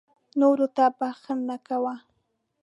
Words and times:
نورو 0.39 0.67
ته 0.75 0.85
بښنه 0.97 1.57
کوه. 1.67 1.95